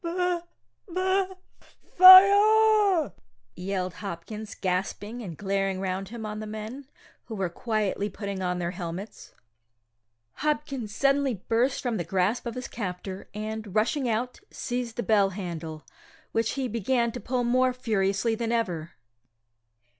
"B 0.03 0.39
B 0.91 1.25
Fire!" 1.95 3.13
yelled 3.55 3.93
Hopkins, 3.93 4.55
gasping, 4.55 5.21
and 5.21 5.37
glaring 5.37 5.79
round 5.79 6.09
him 6.09 6.25
on 6.25 6.39
the 6.39 6.47
men, 6.47 6.87
who 7.25 7.35
were 7.35 7.49
quietly 7.51 8.09
putting 8.09 8.41
on 8.41 8.57
their 8.57 8.71
helmets. 8.71 9.35
Hopkins 10.37 10.95
suddenly 10.95 11.35
burst 11.47 11.83
from 11.83 11.97
the 11.97 12.03
grasp 12.03 12.47
of 12.47 12.55
his 12.55 12.67
captor, 12.67 13.29
and, 13.35 13.75
rushing 13.75 14.09
out, 14.09 14.39
seized 14.49 14.95
the 14.95 15.03
bell 15.03 15.29
handle, 15.29 15.83
which 16.31 16.53
he 16.53 16.67
began 16.67 17.11
to 17.11 17.19
pull 17.19 17.43
more 17.43 17.71
furiously 17.71 18.33
than 18.33 18.51
ever. 18.51 18.93